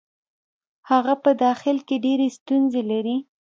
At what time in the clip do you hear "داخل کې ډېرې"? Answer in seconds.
1.45-2.27